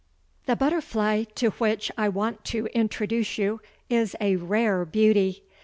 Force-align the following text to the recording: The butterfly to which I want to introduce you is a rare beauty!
The 0.47 0.55
butterfly 0.55 1.25
to 1.35 1.49
which 1.59 1.91
I 1.95 2.09
want 2.09 2.43
to 2.45 2.65
introduce 2.75 3.37
you 3.37 3.61
is 3.87 4.15
a 4.19 4.35
rare 4.37 4.83
beauty! 4.83 5.43